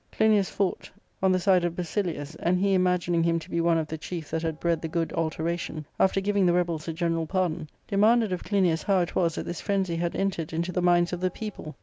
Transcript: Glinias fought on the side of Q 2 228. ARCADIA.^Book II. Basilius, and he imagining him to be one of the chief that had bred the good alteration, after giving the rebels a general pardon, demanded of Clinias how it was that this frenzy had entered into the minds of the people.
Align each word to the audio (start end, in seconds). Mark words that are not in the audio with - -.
Glinias 0.17 0.49
fought 0.49 0.89
on 1.21 1.31
the 1.31 1.37
side 1.39 1.63
of 1.63 1.75
Q 1.75 1.83
2 1.83 2.01
228. 2.01 2.17
ARCADIA.^Book 2.17 2.17
II. 2.17 2.17
Basilius, 2.17 2.35
and 2.41 2.59
he 2.59 2.73
imagining 2.73 3.21
him 3.23 3.37
to 3.37 3.49
be 3.51 3.61
one 3.61 3.77
of 3.77 3.85
the 3.85 3.97
chief 3.99 4.31
that 4.31 4.41
had 4.41 4.59
bred 4.59 4.81
the 4.81 4.87
good 4.87 5.13
alteration, 5.13 5.85
after 5.99 6.19
giving 6.19 6.47
the 6.47 6.53
rebels 6.53 6.87
a 6.87 6.93
general 6.93 7.27
pardon, 7.27 7.69
demanded 7.87 8.33
of 8.33 8.43
Clinias 8.43 8.81
how 8.85 9.01
it 9.01 9.13
was 9.15 9.35
that 9.35 9.45
this 9.45 9.61
frenzy 9.61 9.97
had 9.97 10.15
entered 10.15 10.53
into 10.53 10.71
the 10.71 10.81
minds 10.81 11.13
of 11.13 11.19
the 11.21 11.29
people. 11.29 11.75